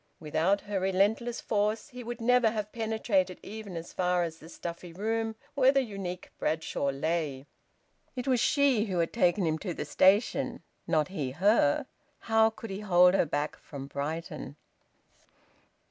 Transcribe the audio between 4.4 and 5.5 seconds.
stuffy room